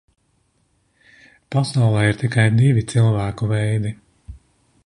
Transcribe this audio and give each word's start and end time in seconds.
Pasaulē 1.55 2.07
ir 2.13 2.19
tikai 2.23 2.47
divi 2.63 2.85
cilvēku 2.95 3.51
veidi. 3.55 3.97